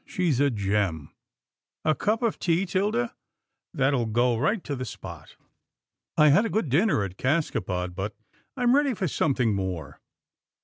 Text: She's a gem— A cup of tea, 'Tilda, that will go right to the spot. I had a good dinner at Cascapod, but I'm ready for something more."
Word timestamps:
She's 0.03 0.39
a 0.39 0.49
gem— 0.49 1.13
A 1.85 1.93
cup 1.93 2.23
of 2.23 2.39
tea, 2.39 2.65
'Tilda, 2.65 3.13
that 3.75 3.93
will 3.93 4.07
go 4.07 4.35
right 4.35 4.63
to 4.63 4.75
the 4.75 4.83
spot. 4.83 5.35
I 6.17 6.29
had 6.29 6.43
a 6.43 6.49
good 6.49 6.69
dinner 6.69 7.03
at 7.03 7.17
Cascapod, 7.19 7.93
but 7.93 8.15
I'm 8.57 8.75
ready 8.75 8.95
for 8.95 9.07
something 9.07 9.53
more." 9.53 10.01